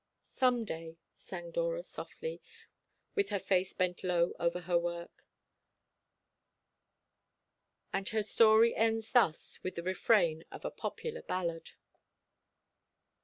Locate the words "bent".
3.73-4.03